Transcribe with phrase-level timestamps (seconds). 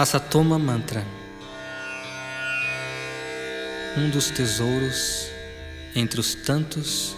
[0.00, 1.04] Asatoma Mantra
[3.96, 5.26] Um dos tesouros
[5.92, 7.16] entre os tantos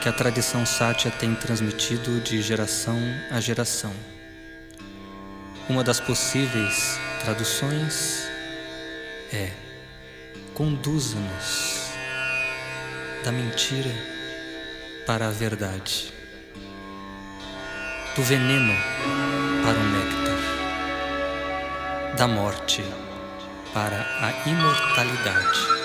[0.00, 2.96] que a tradição sátia tem transmitido de geração
[3.32, 3.92] a geração.
[5.68, 8.22] Uma das possíveis traduções
[9.32, 9.50] é:
[10.54, 11.90] conduza-nos
[13.24, 13.90] da mentira
[15.04, 16.14] para a verdade,
[18.14, 18.76] do veneno
[19.64, 19.89] para o
[22.20, 22.84] da morte
[23.72, 25.79] para a imortalidade.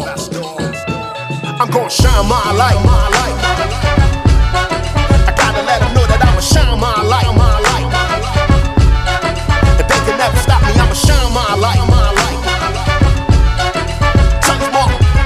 [0.00, 2.78] I'm gonna shine my light.
[5.26, 5.62] I gotta
[5.94, 7.26] know that I'ma shine my light.
[9.80, 11.82] If they can never stop me, I'ma shine my light.
[11.90, 12.38] My light.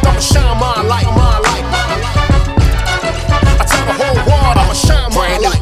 [0.08, 1.08] I'ma shine my light.
[3.60, 3.64] I
[4.00, 5.61] whole world, I'ma shine my light.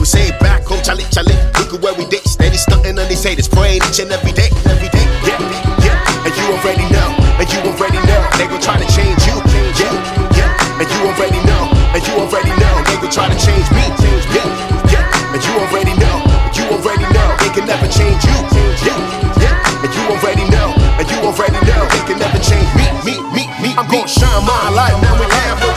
[0.00, 2.24] And we say back home, Charlie, Charlie, look at where we did.
[2.24, 5.04] Steady stunting on these haters, praying each and every day, every day.
[5.28, 5.36] Yeah,
[5.84, 8.20] yeah, and you already know, and you already know.
[8.40, 9.36] They gon' try to change you,
[9.76, 9.92] yeah,
[10.40, 12.74] yeah, and you already know, and you already know.
[12.88, 13.84] They gon' try to change me.
[14.32, 14.48] Yeah,
[14.88, 15.36] yeah.
[15.36, 16.16] And you already know,
[16.56, 17.28] you already know.
[17.44, 18.36] They can never change you.
[18.80, 18.96] Yeah,
[19.36, 19.84] yeah.
[19.84, 21.80] And you already know, and you already know.
[21.92, 23.76] They can never change me, me, me, me.
[23.76, 24.96] I'm gon' shine my light.
[25.04, 25.69] Now we can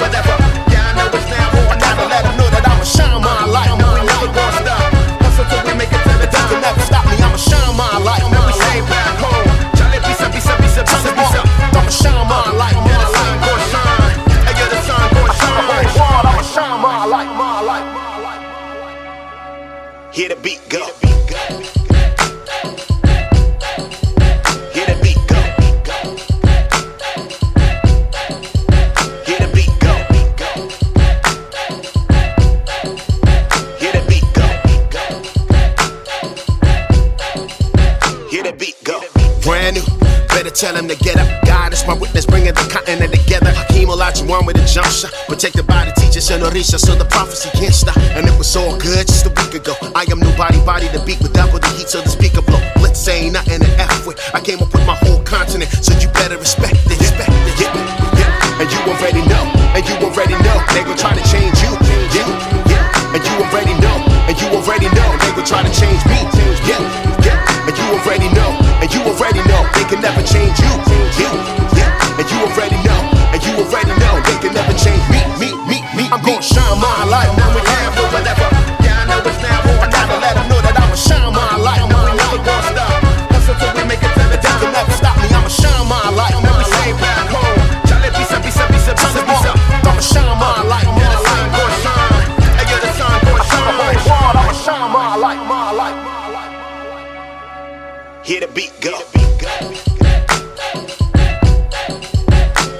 [98.26, 98.92] Hear the beat go.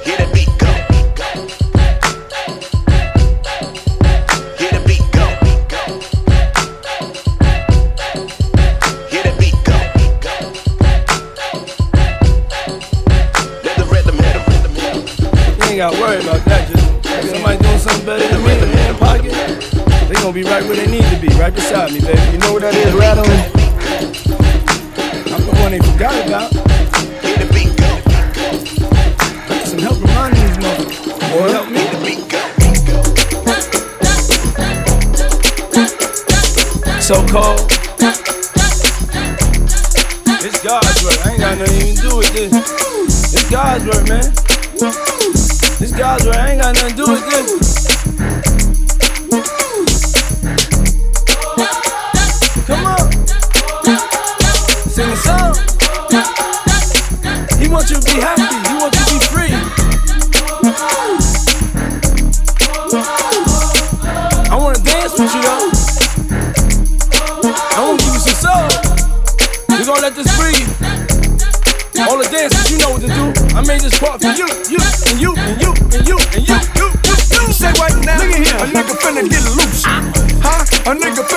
[0.06, 0.72] Hear the beat go.
[4.58, 5.28] Hear the beat go.
[9.10, 9.78] Hear the beat go.
[13.64, 14.44] Let the rhythm hit him.
[15.58, 16.70] You ain't got to worry about that.
[16.70, 19.34] Just somebody doing something better than me in the pocket.
[20.08, 22.32] They gonna be right where they need to be, right beside me, baby.
[22.32, 23.53] You know what that is, right on
[25.74, 26.52] they forgot about.
[26.54, 27.90] Get the beat go.
[29.66, 31.52] Some help reminding these motherfuckers.
[31.52, 31.82] Help me.
[31.90, 32.42] The beat go.
[37.02, 37.66] So cold.
[40.46, 41.26] It's God's work.
[41.26, 42.54] I ain't got nothing to do with this.
[43.34, 44.32] It's God's work, man.
[45.80, 46.36] This God's work.
[46.36, 48.13] I ain't got nothing to do with this.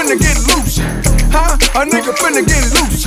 [0.07, 0.79] finna get loose.
[1.33, 1.81] Huh?
[1.81, 3.05] A nigga finna get loose.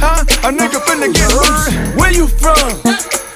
[0.00, 0.48] Huh?
[0.48, 1.96] A nigga finna get loose.
[1.96, 3.27] Where you from?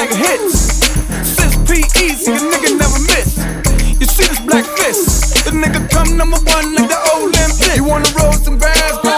[0.00, 0.80] like hits.
[1.28, 3.36] Since PE, see a nigga never miss.
[4.00, 5.44] You see this black fist?
[5.44, 7.76] The nigga come number one like the Olympics.
[7.76, 9.09] You wanna roll some grass?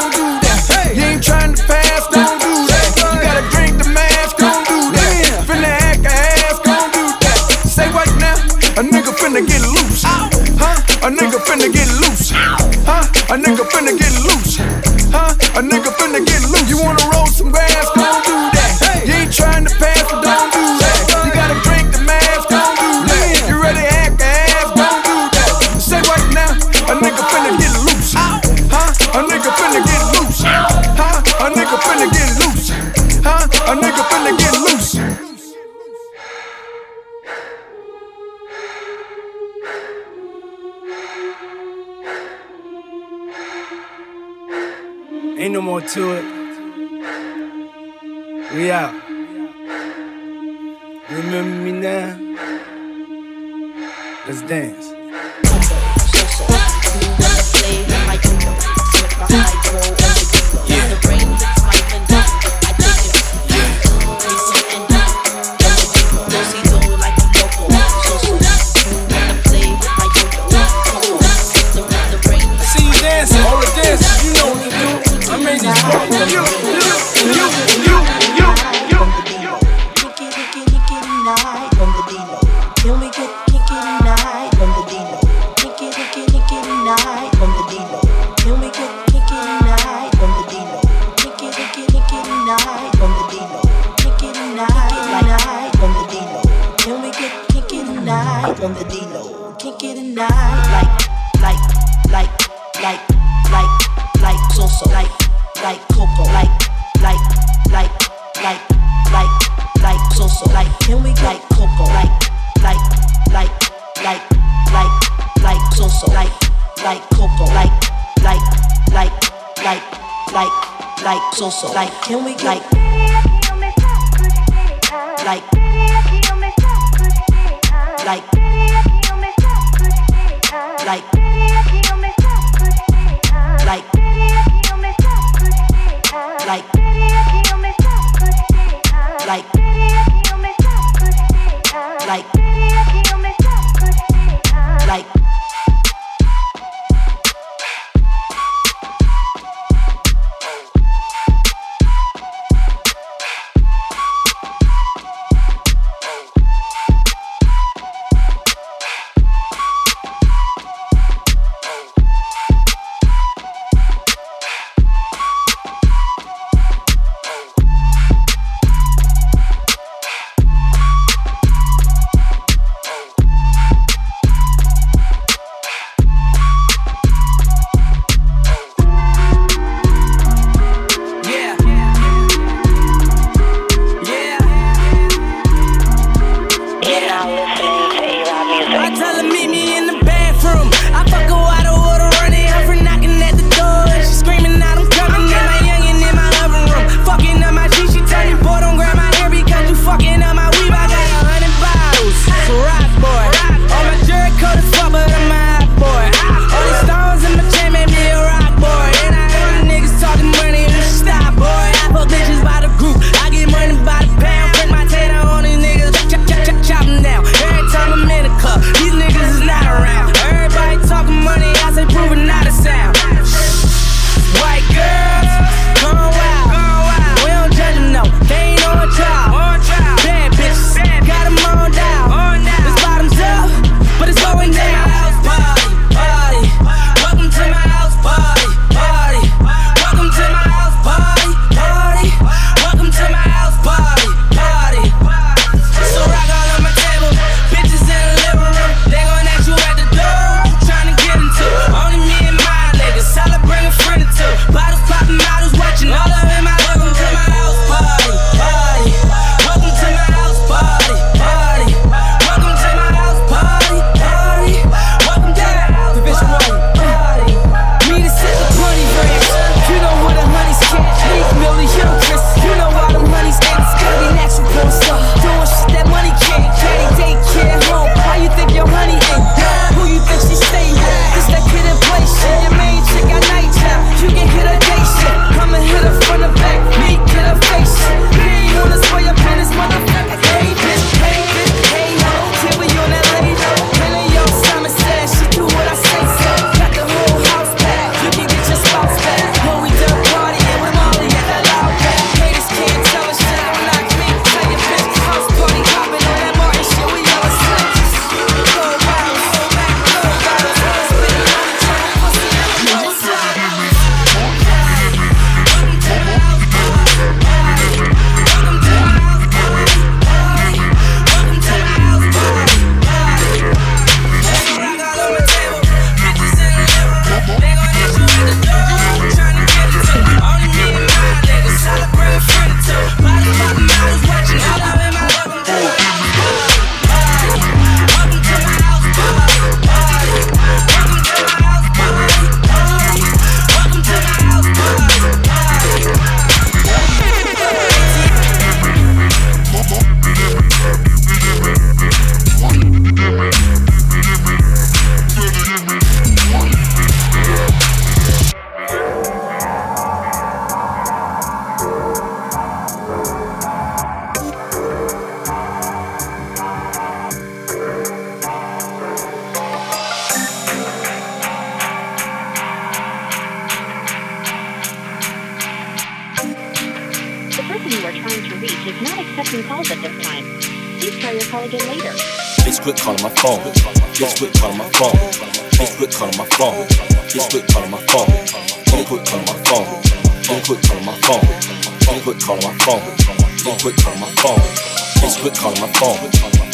[395.82, 395.98] Phone.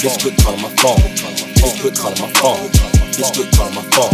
[0.01, 0.97] Bitch, quit calling my phone.
[1.61, 2.69] Bitch, quit calling my phone.
[3.13, 4.11] Bitch, quit calling my phone.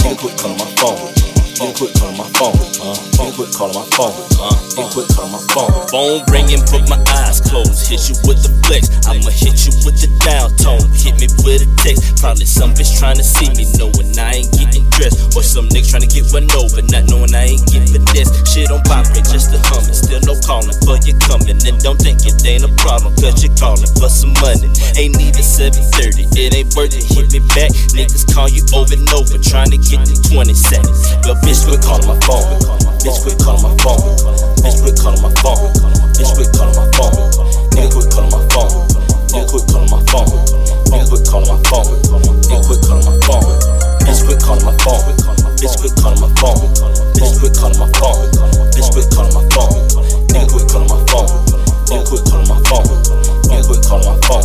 [0.00, 1.26] Bitch, quit calling my phone.
[1.56, 2.52] You quit calling my phone.
[2.84, 2.92] Uh,
[3.24, 4.12] you quit calling my phone.
[4.36, 5.72] Uh, you quit calling my phone.
[5.88, 7.88] Phone ringing, but my eyes closed.
[7.88, 8.92] Hit you with the flex.
[9.08, 10.84] I'ma hit you with the down tone.
[10.92, 12.20] Hit me with a text.
[12.20, 15.32] Probably some bitch trying to see me, knowing I ain't getting dressed.
[15.32, 17.15] Or some niggas trying to get run over, not knowing
[23.56, 24.68] calling for some money.
[25.00, 27.04] Ain't even 730, it ain't worth it.
[27.04, 27.72] Hit me back.
[27.96, 31.16] Niggas call you over and over, trying to get the 20 seconds.
[31.24, 32.44] But Bitch, quit calling my phone.
[33.00, 34.00] Bitch, quit calling my phone.
[34.60, 35.72] Bitch, quit calling my phone.
[36.16, 37.16] Bitch, quit calling my phone.
[37.72, 38.72] Nigga, quit calling my phone.
[39.32, 40.28] Nigga, quit calling my phone.
[40.92, 41.88] Nigga, quit calling my phone.
[42.46, 43.46] Nigga, quit calling my phone.
[44.04, 45.02] Bitch, quit calling my phone.
[45.60, 46.60] Bitch, quit calling my phone.
[47.16, 48.20] Bitch, quit calling my phone.
[48.72, 49.76] Bitch, quit calling my phone.
[50.32, 51.65] Nigga, quit calling my phone.
[51.86, 52.86] Nigga, quit calling my phone.
[53.66, 54.42] Quit calling my phone.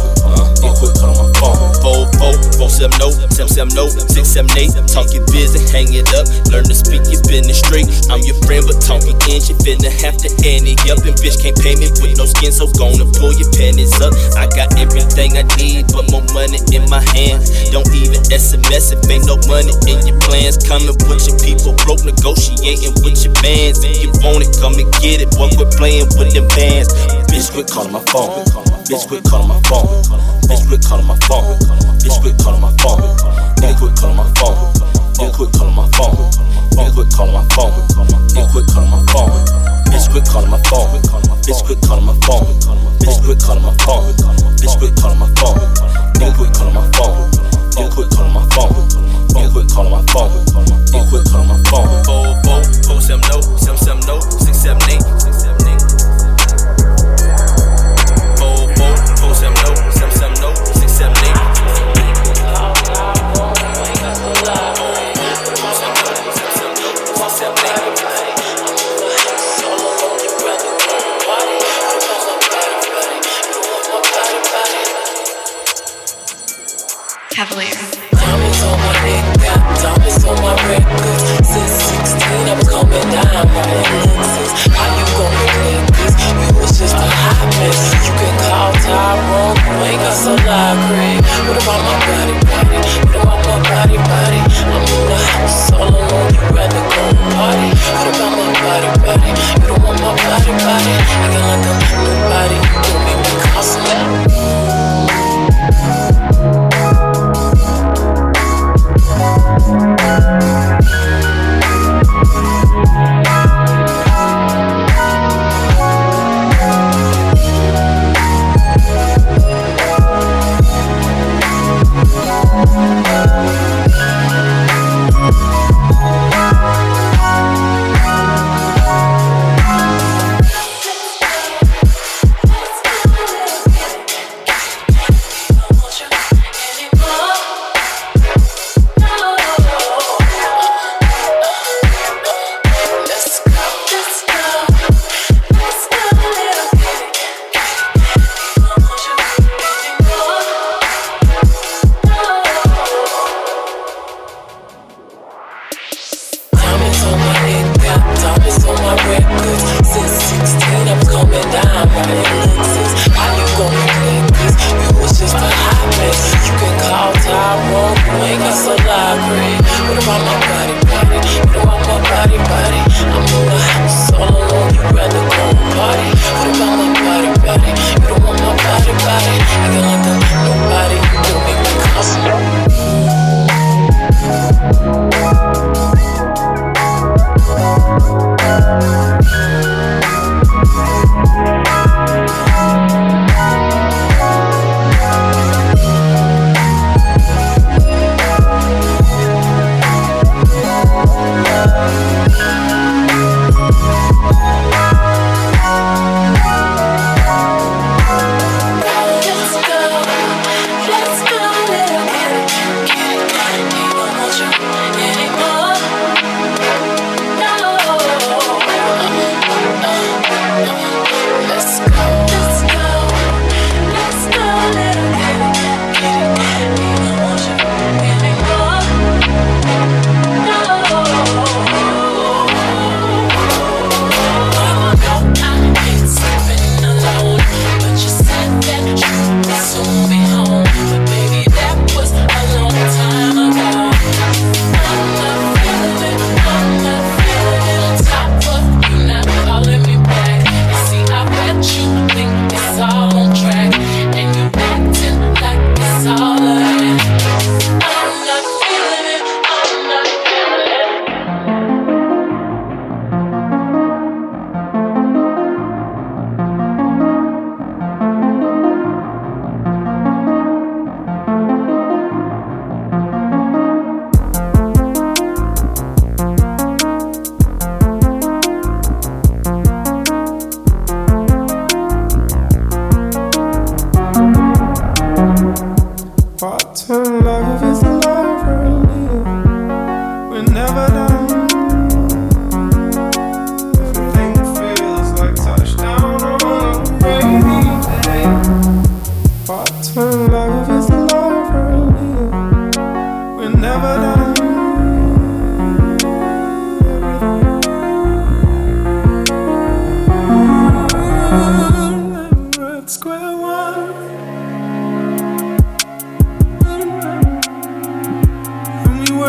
[0.62, 1.58] Nigga, quit calling my phone.
[1.82, 4.74] Four, four, four, seven, no, seven, seven, no, six, seven, eight.
[4.90, 6.30] Talk your busy, hang it up.
[6.54, 7.90] Learn to speak your business straight.
[8.14, 11.02] I'm your friend, but talking inch, you finna have to ante up.
[11.02, 14.14] And bitch can't pay me with no skin, so gonna pull your panties up.
[14.38, 17.50] I got everything I need, but more money in my hands.
[17.74, 20.62] Don't even SMS if ain't no money in your plans.
[20.62, 23.82] Coming with your people broke, negotiating with your bands.
[23.82, 25.34] If you want it, come and get it.
[25.34, 26.90] Boy, quit playing with them bands.
[27.32, 28.44] Bitch, quit calling my phone.
[28.92, 29.88] Bitch, quit calling my phone.
[30.52, 31.58] Bitch, quit calling my phone.
[32.04, 33.00] Bitch, quit calling my phone.
[33.64, 34.60] Nigga, quit calling my phone.
[35.16, 36.12] Nigga, quit calling my phone.
[36.76, 37.72] Nigga, quit calling my phone.
[38.36, 39.32] Nigga, quit calling my phone.
[39.88, 40.92] Bitch, quit calling my phone.
[41.48, 42.44] Bitch, quit calling my phone.
[43.00, 44.12] Bitch, quit calling my phone.
[44.60, 45.56] Bitch, quit calling my phone.
[46.20, 47.32] Nigga, quit calling my phone.
[47.72, 48.76] Nigga, quit calling my phone.
[49.32, 50.36] Nigga, quit calling my phone.
[50.92, 51.88] Nigga, quit calling my phone.
[52.04, 56.21] Four, four, four, seven, no, seven, seven, no, six, seven, eight, six, seven, eight.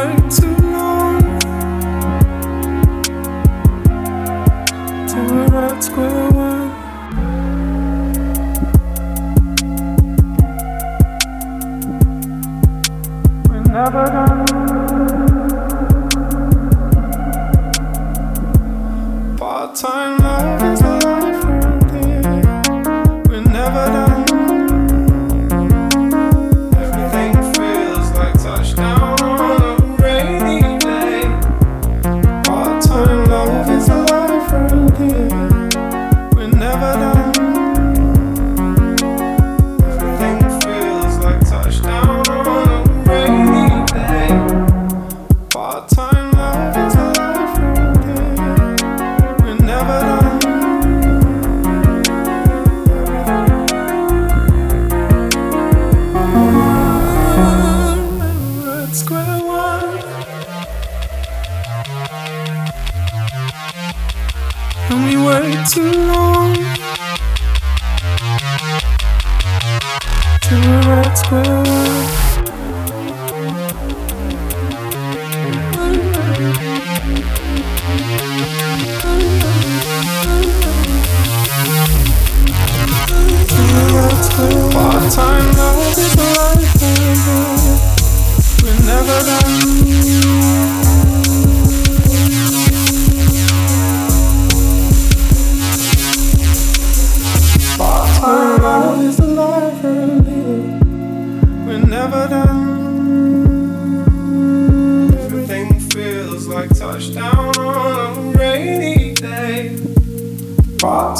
[0.02, 0.61] And we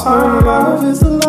[0.02, 1.21] Part-time love is a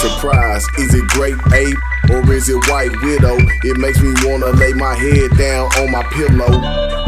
[0.00, 0.64] surprise.
[0.78, 1.76] Is it great ape
[2.10, 3.36] or is it white widow?
[3.62, 6.48] It makes me wanna lay my head down on my pillow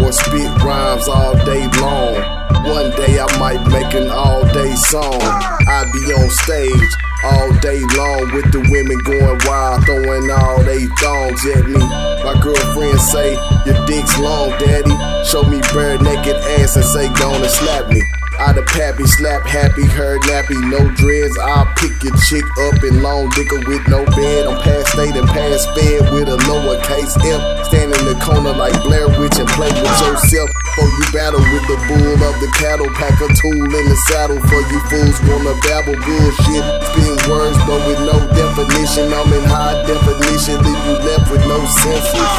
[0.05, 2.21] or spit rhymes all day long.
[2.69, 5.21] One day I might make an all day song.
[5.23, 6.93] I be on stage
[7.25, 11.81] all day long with the women going wild, throwing all they thongs at me.
[12.23, 13.33] My girlfriend say,
[13.65, 14.93] Your dick's long, daddy.
[15.25, 18.03] Show me bare naked ass and say, Gonna slap me.
[18.43, 21.39] Out of pappy, slap happy, her nappy, no dreads.
[21.39, 24.51] I'll pick your chick up in long dicker with no bed.
[24.51, 27.39] I'm past state and past fed with a lowercase m.
[27.71, 30.51] Stand in the corner like Blair Witch and play with yourself.
[30.75, 34.43] For you battle with the bull of the cattle, pack a tool in the saddle.
[34.51, 39.15] For you fools wanna babble bullshit, spin words but with no definition.
[39.15, 42.33] I'm in high definition, leave you left with no senses.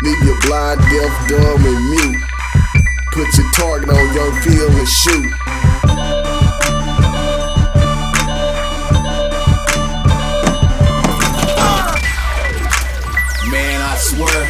[0.00, 2.24] Leave you blind, deaf, dumb, and mute.
[3.12, 5.41] Put your target on young field and shoot.
[14.02, 14.42] Swear.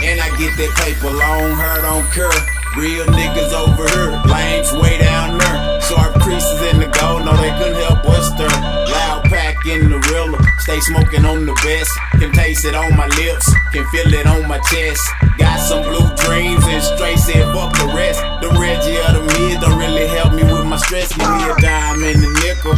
[0.00, 2.32] And I get that paper long, hair don't care.
[2.76, 5.80] Real niggas over here, lames way down there.
[5.80, 8.52] Sharp creases in the gold, no they couldn't help but stir.
[8.92, 11.92] Loud pack in the rilla, stay smoking on the best.
[12.20, 15.00] Can taste it on my lips, can feel it on my chest.
[15.38, 18.20] Got some blue dreams and straight said fuck the rest.
[18.44, 21.08] The Reggie of the mid don't really help me with my stress.
[21.16, 22.76] Give me a dime and a nickel.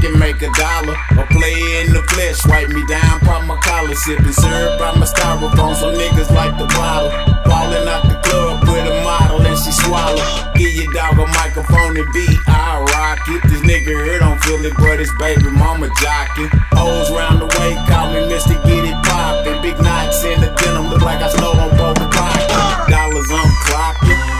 [0.00, 2.40] Can make a dollar or play in the flesh.
[2.48, 5.76] Wipe me down, pop my collar, sipping syrup by my styrofoam.
[5.76, 7.12] Some niggas like the bottle.
[7.44, 10.24] Falling out the club with a model and she swallow.
[10.56, 12.38] Give your dog a microphone and beat.
[12.48, 13.42] I rock it.
[13.44, 16.48] This nigga here don't feel it, but his baby mama jockin'.
[16.80, 18.56] O's round the way, call me Mr.
[18.64, 19.60] Get It Poppin'.
[19.60, 22.48] Big knots in the denim, look like I stole on both pockets.
[22.88, 23.60] Dollars I'm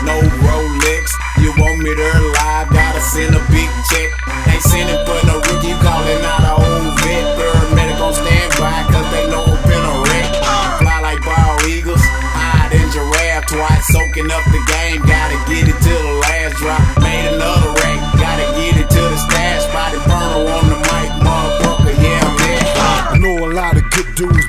[0.05, 1.13] no Rolex.
[1.39, 4.09] You want me there live, gotta send a big check.
[4.47, 7.25] Ain't sending for no rookie, calling out a old vet.
[7.37, 10.29] Paramedic on standby, cause they know I've been a wreck.
[10.79, 15.01] Fly like bald eagles, hide in giraffe twice, soaking up the game.
[15.01, 16.90] Gotta get it to the last drop.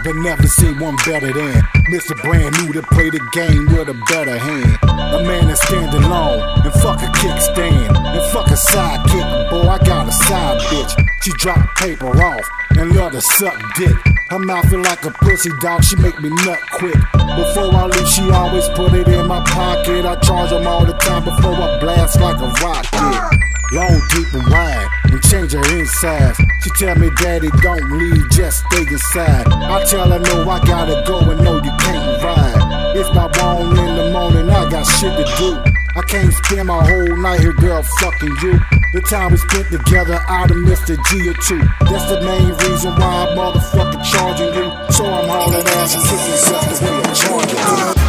[0.04, 2.20] But never seen one better than Mr.
[2.22, 4.78] Brand New to play the game with a better hand.
[4.82, 9.50] A man that stand alone and fuck a kickstand and fuck a sidekick.
[9.50, 10.92] Boy, I got a side bitch.
[11.22, 13.94] She drop paper off and love to suck dick.
[14.30, 16.96] Her mouth feel like a pussy dog, she make me nut quick.
[17.36, 20.04] Before I leave, she always put it in my pocket.
[20.04, 23.41] I charge them all the time before I blast like a rocket.
[23.72, 26.36] Long, deep, and wide, and change her insides.
[26.62, 29.48] She tell me, Daddy, don't leave, just stay inside.
[29.48, 32.94] I tell her, no, I gotta go, and no, you can't ride.
[32.94, 35.56] It's my one in the morning, I got shit to do.
[35.96, 38.60] I can't spend my whole night here, girl, fucking you.
[38.92, 41.64] The time we spent together, I'd have missed a G or two.
[41.88, 44.68] That's the main reason why I'm motherfucking charging you.
[44.92, 48.01] So I'm hauling ass and kicking just the way I'm charging you.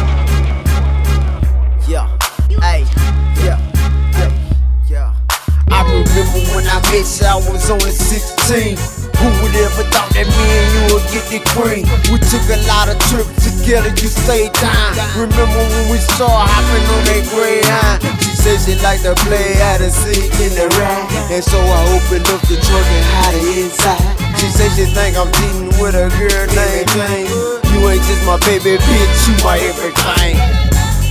[6.54, 8.74] When I met you, I was only 16.
[9.14, 11.86] Who would ever thought that me and you would get the cream?
[12.10, 14.98] We took a lot of trips together, you stayed time.
[15.14, 18.02] Remember when we saw hopping on that Greyhound?
[18.18, 21.06] She said she liked to play out of seat in the ride.
[21.30, 24.02] And so I opened up the trunk and hide it inside.
[24.42, 27.30] She said she think I'm cheating with a girl named Jane.
[27.70, 30.63] You ain't just my baby bitch, you my everything.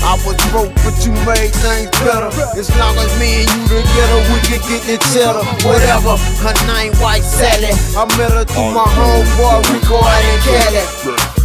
[0.04, 2.28] I was broke, but you made things better.
[2.60, 5.44] As long as me and you together, we could get each other.
[5.64, 7.72] Whatever, her name White Sally.
[7.96, 11.44] I met her through my homeboy Rico out in Cali.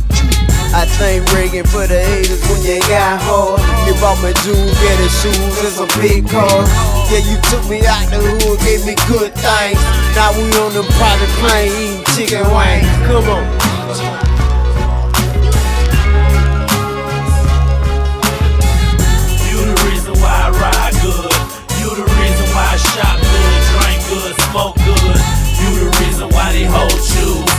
[0.75, 3.63] I think Reagan for the haters when you got hard.
[3.89, 6.69] You bought me jewels, get shoes and some big cars.
[7.09, 9.81] Yeah, you took me out the hood, gave me good things.
[10.13, 12.85] Now we on the private plane eating chicken wings.
[13.07, 14.38] Come on.
[24.51, 25.19] Smoke good.
[25.61, 26.93] You the reason why they hold.
[26.93, 27.58] You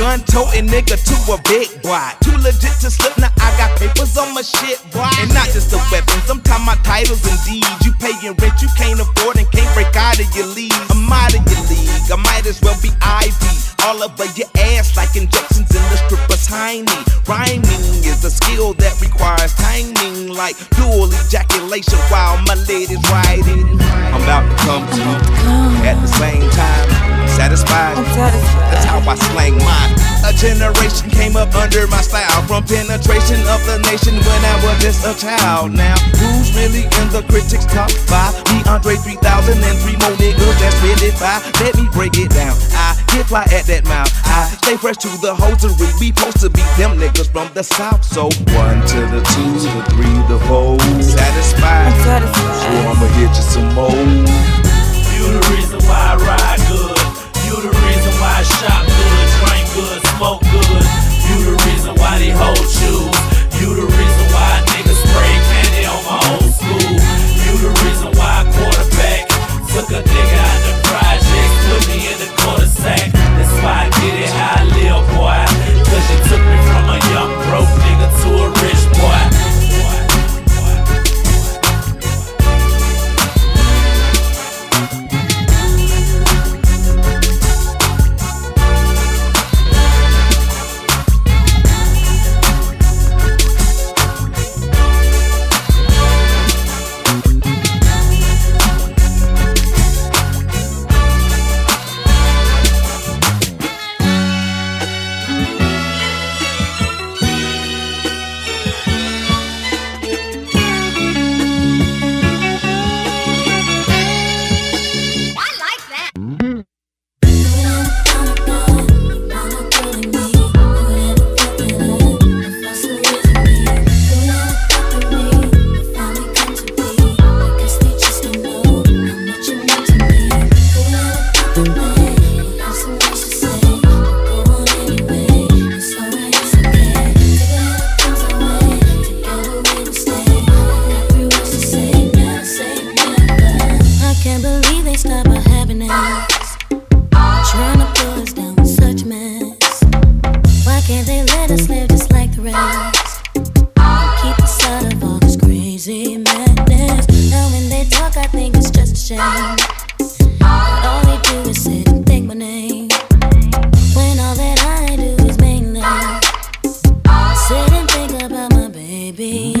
[0.00, 2.08] gun toting nigga to a big boy.
[2.24, 5.04] Too legit to slip, now I got papers on my shit, boy.
[5.20, 7.68] And not just the weapons, sometimes my titles and deeds.
[7.84, 10.72] You paying rent you can't afford and can't break out of your league.
[10.88, 13.52] I'm out of your league, I might as well be Ivy.
[13.84, 16.88] All over your ass like injections in the stripper's hiney.
[17.28, 23.68] Rhyming is a skill that requires timing, like dual ejaculation while my lady's riding.
[24.16, 27.28] I'm about to come to you at the same time.
[27.28, 27.96] Satisfied?
[27.96, 29.89] That's how I slang mine.
[30.24, 34.78] A generation came up under my style from penetration of the nation when I was
[34.78, 35.72] just a child.
[35.72, 38.36] Now, who's really in the critics' top five?
[38.52, 39.18] Me, Andre 3000
[39.58, 41.42] and three more niggas that's really fine.
[41.64, 42.54] Let me break it down.
[42.76, 44.12] I get fly at that mouth.
[44.26, 45.90] I stay fresh to the hosiery.
[45.98, 48.04] We supposed to be them niggas from the south.
[48.04, 50.78] So one to the two, the three, the four.
[51.02, 51.90] Satisfied.
[52.06, 53.90] So I'ma hit you some more.
[53.90, 57.20] You the reason why I ride good.
[57.46, 59.29] You the reason why I shop good, drink
[59.74, 60.84] good, smoke good.
[61.30, 63.14] You the reason why they hold shoes.
[63.60, 63.86] You the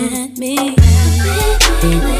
[0.00, 2.19] at me.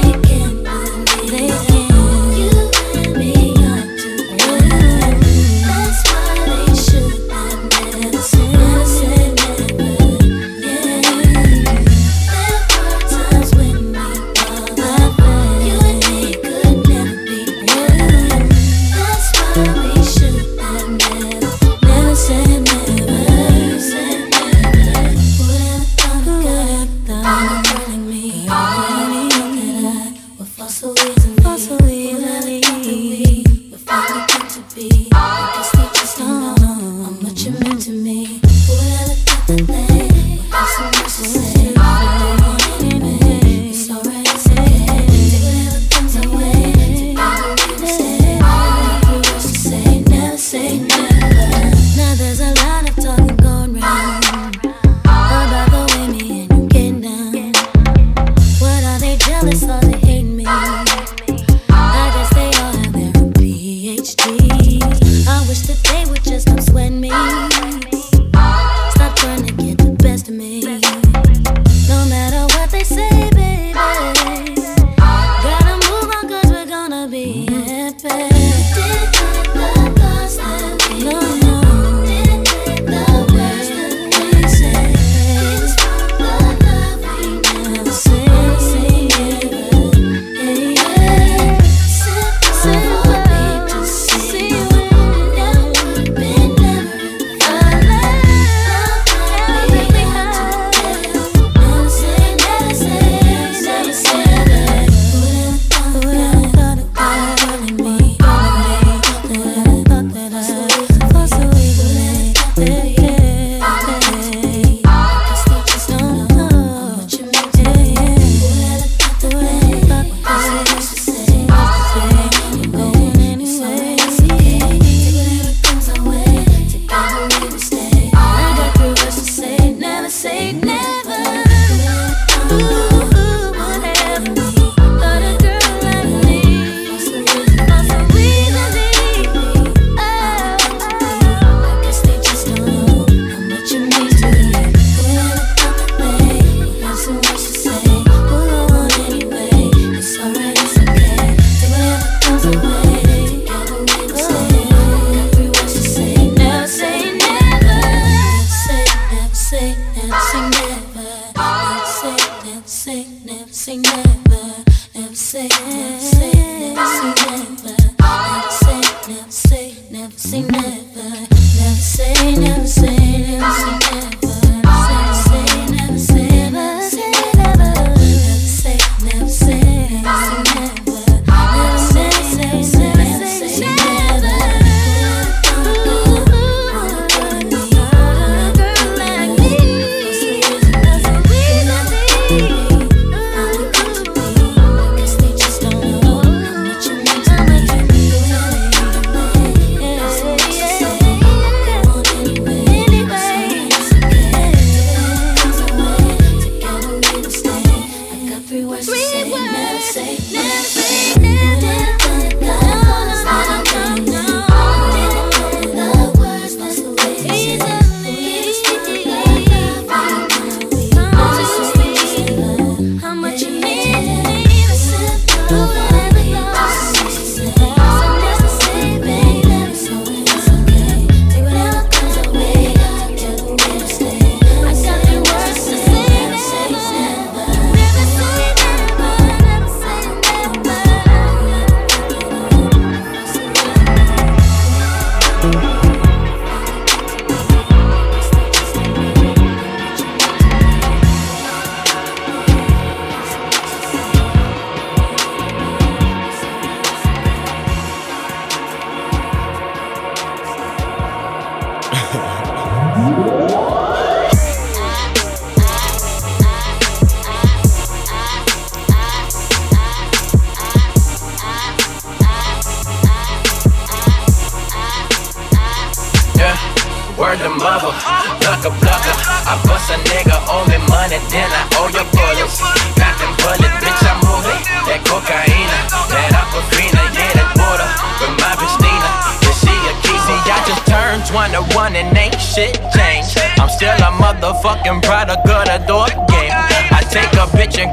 [172.01, 172.60] saying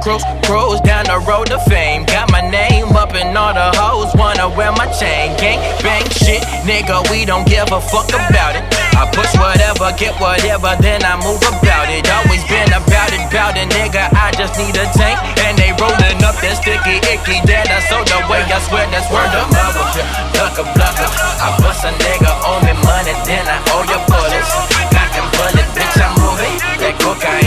[0.07, 2.07] cruise, cruise down the road to fame.
[2.07, 5.35] Got my name up in all the hoes wanna wear my chain.
[5.35, 8.63] Gang bang shit, nigga, we don't give a fuck about it.
[8.95, 12.07] I push whatever, get whatever, then I move about it.
[12.07, 14.07] Always been about it, about it, nigga.
[14.15, 18.07] I just need a tank, and they rolling up that sticky icky that I sold
[18.07, 18.47] away.
[18.47, 19.85] I swear that's worth a mother.
[20.31, 21.09] Blocker, blocker,
[21.43, 24.51] I bust a nigga owe me money, then I owe your bullets.
[24.87, 26.55] Got them bullets, bitch, I'm moving.
[26.79, 27.46] That cocaine.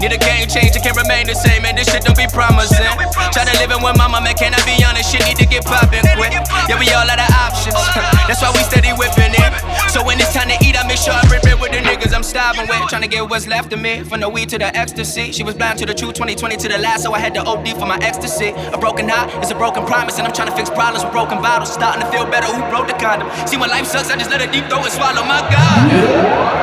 [0.00, 1.74] Need a game change, it can't remain the same, man.
[1.74, 2.84] This shit don't be promising.
[3.32, 4.36] Try to live in with mama, man.
[4.36, 5.08] Can I be honest?
[5.08, 6.36] Shit need to get poppin' quick.
[6.68, 7.80] Yeah, we all out of options.
[8.28, 9.52] That's why we steady whipping it.
[9.88, 12.12] So when it's time to eat, I make sure I rip it with the niggas
[12.12, 12.84] I'm starving with.
[12.92, 14.04] Trying to get what's left of me.
[14.04, 15.32] From the weed to the ecstasy.
[15.32, 17.72] She was blind to the truth, 2020 to the last, so I had to OD
[17.80, 18.52] for my ecstasy.
[18.72, 21.40] A broken heart is a broken promise, and I'm trying to fix problems with broken
[21.40, 21.72] bottles.
[21.72, 23.32] Starting to feel better, who broke the condom?
[23.48, 25.88] See, when life sucks, I just let it deep throw and swallow my God.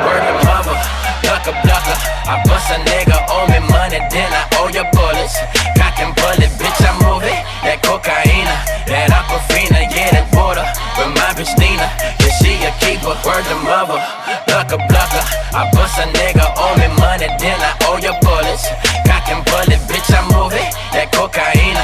[0.06, 0.78] Word of mother,
[1.26, 1.98] ducker, ducker.
[2.24, 5.36] I bust a nigga, owe me money, then I owe your bullets.
[5.78, 7.40] Cock and bullet, bitch, I move it.
[7.64, 8.48] That cocaine,
[8.90, 10.66] that aquafina, yeah, that water.
[11.16, 11.88] My bitch Nina,
[12.20, 13.16] yeah, she a keeper.
[13.26, 14.00] Word of mother,
[14.48, 15.24] ducker, ducker.
[15.54, 18.68] I bust a nigga, owe me money, then I owe your bullets.
[19.06, 20.70] Cock and bullet, bitch, I move it.
[20.94, 21.78] That cocaine,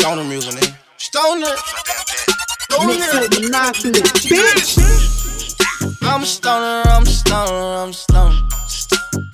[0.00, 0.72] Stoner music, nigga.
[0.96, 1.56] Stoner.
[2.70, 2.96] Stoner.
[4.32, 4.80] Bitch.
[6.00, 8.40] I'm a stoner, I'm stoner, I'm stoner.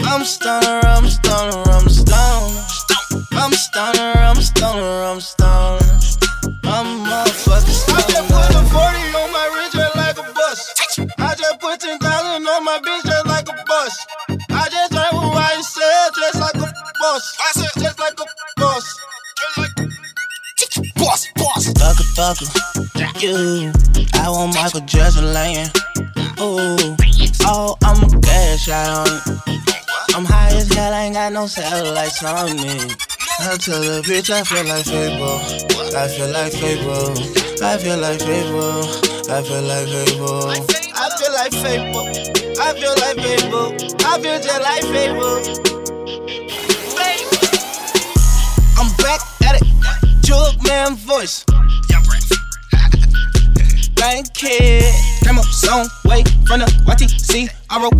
[0.00, 2.66] I'm stoner, I'm stoner, I'm stoner.
[3.30, 5.86] I'm stoner, I'm stoner, I'm a stoner.
[6.64, 7.98] I'm motherfucking stoner.
[7.98, 10.58] I just put a 40 on my wrist just like a bus.
[11.16, 12.02] I just put 10,000
[12.42, 14.06] on my bitch just like a bus.
[14.50, 17.36] I just drive what I said just like a bus.
[17.38, 17.95] I said just
[21.56, 21.96] Boss, boss.
[22.12, 22.44] Thugger,
[22.92, 23.22] thugger.
[23.22, 23.72] You,
[24.20, 25.68] I want Michael Jackson laying.
[26.38, 26.76] Ooh,
[27.48, 29.22] oh, I'm a cash out on it.
[30.14, 32.92] I'm high as hell, I ain't got no satellites on me.
[33.40, 35.40] I tell the bitch I feel like Pablo.
[35.96, 37.14] I feel like Pablo.
[37.64, 38.84] I feel like Pablo.
[39.32, 40.52] I feel like Pablo.
[40.92, 42.04] I feel like Pablo.
[42.60, 43.72] I feel like Pablo.
[44.04, 45.66] I feel just like Pablo.
[50.26, 51.44] Jug man voice.
[53.94, 54.82] Thank kid.
[55.22, 57.94] Came up some way from the YTC, ROB,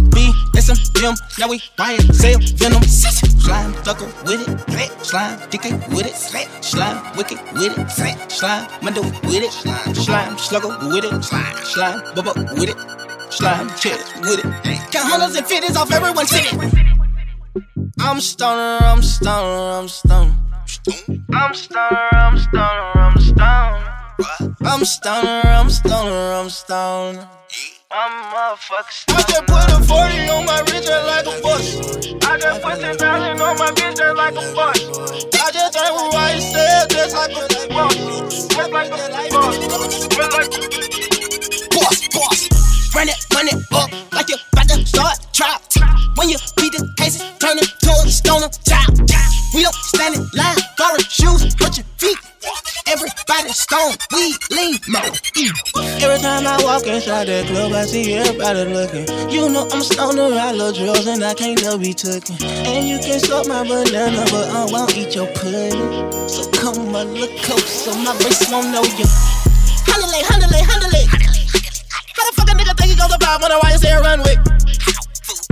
[0.56, 1.14] SMM.
[1.38, 2.82] Now we riot, sale, venom.
[2.82, 5.06] Slime, duckle with it.
[5.06, 6.64] Slime, DK with it.
[6.64, 7.90] Slime, wicked with it.
[8.28, 9.52] Slime, Mundo with it.
[9.94, 11.22] Slime, sluggle with it.
[11.22, 13.32] Slime, bubba with it.
[13.32, 14.90] Slime, chest with it.
[14.90, 16.58] Count hundreds and fifties off everyone's city.
[18.00, 20.45] I'm stoner, I'm stoner, I'm stoner.
[20.68, 23.86] I'm stoner, I'm stoner, I'm stoner.
[24.64, 27.28] I'm stoner, I'm stoner, I'm stoner.
[27.88, 31.76] I'm motherfucker I just put a 40 on my wrist just like a bus.
[32.24, 34.82] I just put 10,000 on my bitch just like a bus.
[35.40, 37.94] I just think what I said just like a boss.
[38.48, 39.58] Just like a boss.
[39.58, 40.95] Just like boss, boss.
[42.96, 45.60] Run it, run it up like you about to start trap.
[46.16, 48.96] When you beat the cases, turn it to a stoner child.
[49.52, 52.16] We don't stand in line, foreign shoes, put your feet.
[52.88, 55.04] Everybody stone, we lean, mo.
[56.00, 59.04] Every time I walk inside that club, I see everybody looking.
[59.28, 62.40] You know I'm stoner, I love drugs, and I can't love be taken.
[62.40, 65.84] And you can suck my banana, but I won't eat your pudding.
[66.32, 69.04] So come a little close, so my wrist won't know you.
[69.84, 71.15] Handle it, handle it, handle it.
[72.16, 74.36] How the fuck a nigga think he about when I why say runway?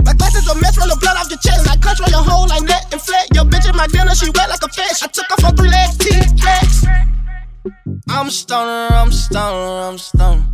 [0.01, 1.69] My glasses a mess, roll the blood off your chest.
[1.69, 3.29] I control your whole like net and flat.
[3.35, 5.03] Your bitch in my dinner, she wet like a fish.
[5.03, 6.85] I took off her three legs, T-Flex.
[8.09, 10.45] I'm stoner, I'm stoner, I'm stoner.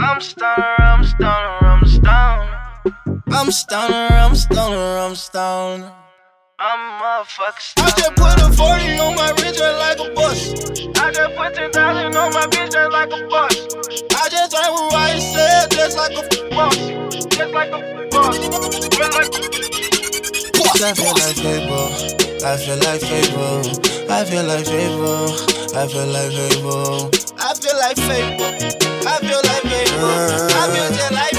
[0.00, 2.62] I'm stoner, I'm stoner, I'm stoner.
[3.30, 5.92] I'm stoner, I'm stoner, I'm stoner.
[6.58, 7.74] I'm motherfucker.
[7.78, 10.50] I just put a 40 on my wrist just like a bus.
[10.98, 14.11] I just put 10,000 on my bitch just like a bus.
[15.82, 16.76] Just like a boss.
[17.26, 17.78] Just like a
[18.10, 18.38] boss.
[18.38, 19.34] Just like
[20.80, 21.90] I feel like Pablo.
[22.44, 23.62] I feel like Pablo.
[24.08, 25.26] I feel like Pablo.
[25.66, 27.10] I feel like Pablo.
[27.36, 28.52] I feel like Pablo.
[29.04, 30.06] I feel like Pablo.
[30.54, 31.36] I feel just like.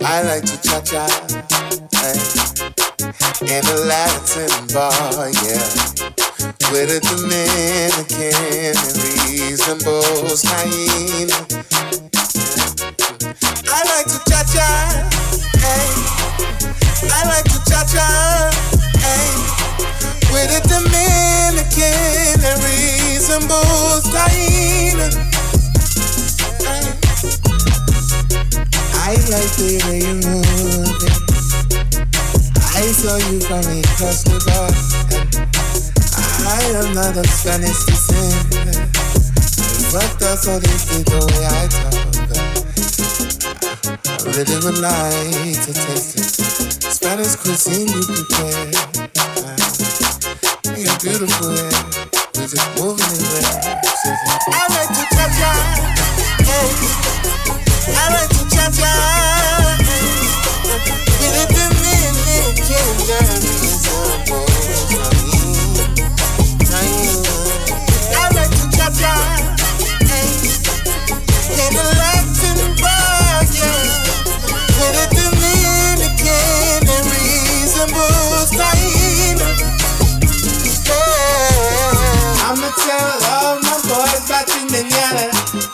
[0.00, 1.06] I like to cha cha
[3.50, 5.64] in a Latin bar, yeah,
[6.70, 8.76] with a Dominican and
[9.24, 11.38] resembles hyena.
[13.68, 14.68] I like to cha cha,
[15.64, 15.88] hey.
[17.10, 18.06] I like to cha cha,
[19.00, 19.32] hey,
[20.30, 25.08] with a Dominican that resembles hyena.
[28.92, 31.27] I like the way you move it.
[32.78, 34.70] I saw you from across the bar.
[36.46, 38.54] I am not of Spanish descent.
[39.90, 41.98] But that's all they see the way I talk.
[44.06, 46.30] I really would like to taste it.
[46.86, 48.70] Spanish cuisine you prepare.
[50.78, 51.82] You're beautiful, yeah.
[52.38, 53.74] We're just moving in there.
[54.54, 55.02] I like to
[55.34, 55.52] ya.
[56.46, 56.70] Hey.
[57.90, 59.18] I like to cha cha.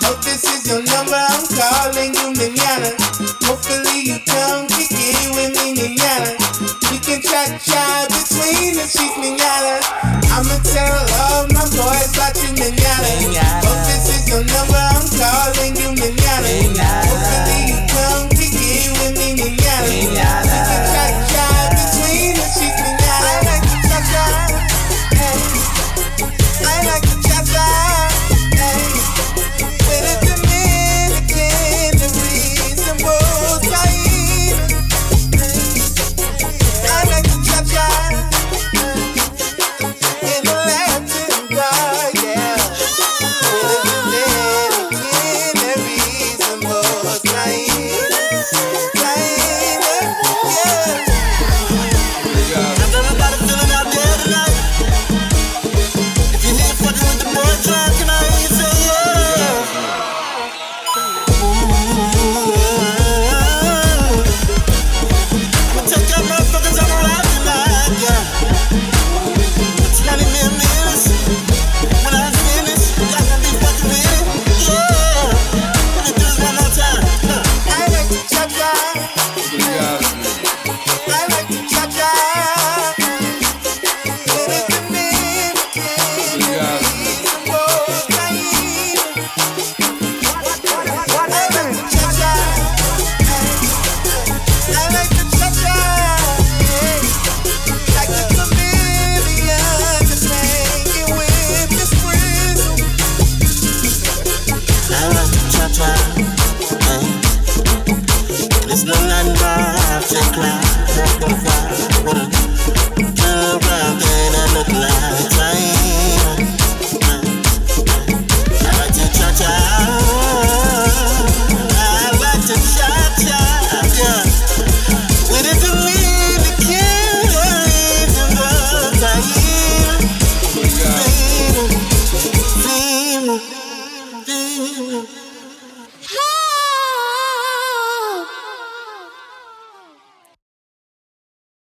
[0.03, 2.95] Hope this is your number, I'm calling you manana.
[3.45, 4.74] Hopefully you come
[8.95, 9.81] the sheets manana.
[10.35, 11.14] I'ma tell